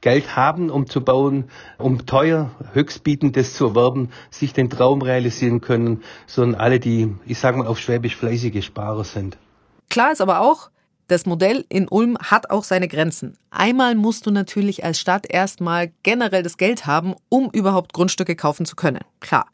Geld 0.00 0.34
haben, 0.34 0.70
um 0.70 0.86
zu 0.86 1.02
bauen, 1.02 1.44
um 1.76 2.06
teuer, 2.06 2.50
höchstbietendes 2.72 3.54
zu 3.54 3.68
erwerben, 3.68 4.10
sich 4.30 4.54
den 4.54 4.70
Traum 4.70 5.02
realisieren 5.02 5.60
können, 5.60 6.02
sondern 6.26 6.60
alle, 6.60 6.80
die, 6.80 7.14
ich 7.26 7.38
sage 7.38 7.58
mal 7.58 7.66
auf 7.66 7.78
Schwäbisch, 7.78 8.16
fleißige 8.16 8.64
Sparer 8.64 9.04
sind. 9.04 9.36
Klar 9.90 10.12
ist 10.12 10.22
aber 10.22 10.40
auch, 10.40 10.70
das 11.06 11.26
Modell 11.26 11.64
in 11.68 11.88
Ulm 11.88 12.16
hat 12.18 12.50
auch 12.50 12.64
seine 12.64 12.88
Grenzen. 12.88 13.36
Einmal 13.50 13.94
musst 13.94 14.26
du 14.26 14.30
natürlich 14.30 14.84
als 14.84 14.98
Stadt 14.98 15.26
erstmal 15.28 15.92
generell 16.02 16.42
das 16.42 16.56
Geld 16.56 16.86
haben, 16.86 17.14
um 17.28 17.50
überhaupt 17.50 17.92
Grundstücke 17.92 18.36
kaufen 18.36 18.64
zu 18.64 18.74
können. 18.74 19.00
Klar. 19.20 19.46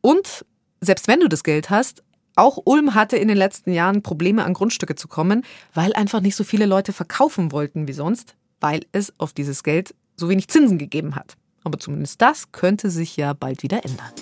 Und 0.00 0.44
selbst 0.80 1.08
wenn 1.08 1.20
du 1.20 1.28
das 1.28 1.44
Geld 1.44 1.70
hast, 1.70 2.02
auch 2.36 2.58
Ulm 2.64 2.94
hatte 2.94 3.16
in 3.16 3.28
den 3.28 3.36
letzten 3.36 3.72
Jahren 3.72 4.02
Probleme 4.02 4.44
an 4.44 4.54
Grundstücke 4.54 4.94
zu 4.94 5.08
kommen, 5.08 5.44
weil 5.74 5.92
einfach 5.94 6.20
nicht 6.20 6.36
so 6.36 6.44
viele 6.44 6.66
Leute 6.66 6.92
verkaufen 6.92 7.52
wollten 7.52 7.88
wie 7.88 7.92
sonst, 7.92 8.36
weil 8.60 8.86
es 8.92 9.12
auf 9.18 9.32
dieses 9.32 9.62
Geld 9.62 9.94
so 10.16 10.28
wenig 10.28 10.48
Zinsen 10.48 10.78
gegeben 10.78 11.16
hat. 11.16 11.36
Aber 11.64 11.78
zumindest 11.78 12.22
das 12.22 12.52
könnte 12.52 12.90
sich 12.90 13.16
ja 13.16 13.32
bald 13.32 13.62
wieder 13.62 13.84
ändern. 13.84 14.12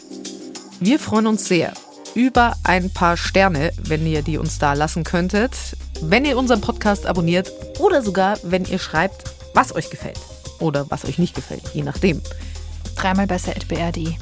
Wir 0.81 0.99
freuen 0.99 1.27
uns 1.27 1.47
sehr 1.47 1.75
über 2.15 2.55
ein 2.65 2.91
paar 2.91 3.19
Sterne, 3.19 3.73
wenn 3.83 4.07
ihr 4.07 4.23
die 4.23 4.39
uns 4.39 4.59
da 4.59 4.73
lassen 4.73 5.05
könntet, 5.05 5.55
wenn 6.03 6.25
ihr 6.25 6.39
unseren 6.39 6.61
Podcast 6.61 7.07
abonniert 7.07 7.53
oder 7.79 8.03
sogar, 8.03 8.39
wenn 8.43 8.65
ihr 8.65 8.79
schreibt, 8.79 9.25
was 9.55 9.75
euch 9.75 9.91
gefällt 9.91 10.19
oder 10.59 10.91
was 10.91 11.05
euch 11.05 11.19
nicht 11.19 11.35
gefällt, 11.35 11.63
je 11.75 11.83
nachdem. 11.83 12.23
Dreimal 12.97 13.27
besser 13.27 13.53
at 13.53 13.69
BRD. 13.69 14.17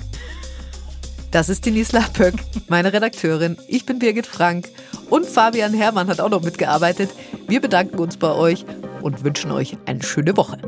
Das 1.31 1.49
ist 1.49 1.67
Denise 1.67 1.93
Lapöck, 1.93 2.35
meine 2.69 2.93
Redakteurin. 2.93 3.57
Ich 3.67 3.87
bin 3.87 3.99
Birgit 3.99 4.27
Frank 4.27 4.69
und 5.11 5.27
Fabian 5.27 5.75
Herrmann 5.75 6.09
hat 6.09 6.21
auch 6.21 6.31
noch 6.31 6.43
mitgearbeitet. 6.43 7.11
Wir 7.49 7.61
bedanken 7.61 7.99
uns 7.99 8.17
bei 8.17 8.33
euch 8.33 8.65
und 9.03 9.25
wünschen 9.25 9.51
euch 9.51 9.77
eine 9.87 10.03
schöne 10.03 10.37
Woche. 10.37 10.59